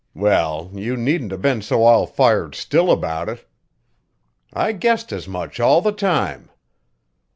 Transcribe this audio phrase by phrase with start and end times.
[0.15, 3.47] Well, you needn't 'a' been so all fired still about it.
[4.51, 6.49] I guessed as much all the time."